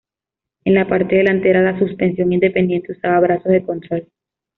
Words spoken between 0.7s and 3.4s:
la parte delantera, la suspensión independiente usaba